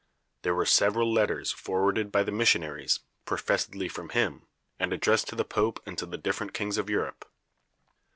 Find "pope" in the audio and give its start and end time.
5.45-5.79